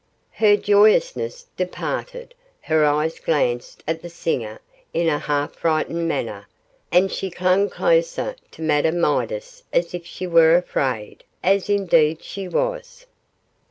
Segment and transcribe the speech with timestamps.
[0.31, 4.59] Her joyousness departed, her eyes glanced at the singer
[4.95, 6.47] in a half frightened manner,
[6.91, 12.47] and she clung closer to Madame Midas as if she were afraid, as indeed she
[12.47, 13.05] was.